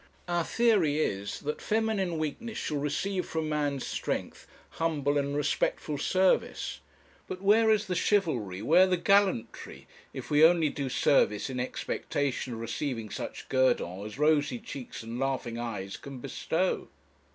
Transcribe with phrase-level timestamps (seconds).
[0.27, 4.47] Our theory is, that feminine weakness shall receive from man's strength
[4.79, 6.79] humble and respectful service.
[7.27, 12.53] But where is the chivalry, where the gallantry, if we only do service in expectation
[12.55, 16.87] of receiving such guerdon as rosy cheeks and laughing eyes can bestow?